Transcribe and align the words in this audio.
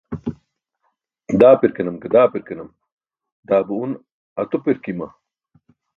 Daapirkanam 1.43 1.97
ke 2.01 2.07
daapirkanam 2.15 2.69
daa 3.47 3.63
be 3.67 3.73
un 3.85 3.91
atupirkaima. 4.41 5.07